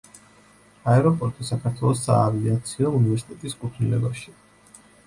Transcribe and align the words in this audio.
აეროპორტი 0.93 1.47
საქართველოს 1.51 2.03
საავიაციო 2.09 2.95
უნივერსიტეტის 3.03 3.61
კუთვნილებაშია. 3.63 4.43